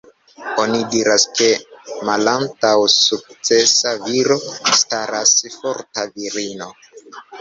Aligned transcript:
Oni 0.61 0.77
diras, 0.93 1.25
ke 1.39 1.49
malantaŭ 2.09 2.73
sukcesa 2.93 3.93
viro 4.07 4.39
staras 4.81 5.35
forta 5.59 6.09
virino. 6.17 6.71